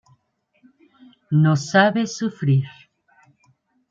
No 1.29 1.55
sabe 1.55 2.07
sufrir". 2.07 2.65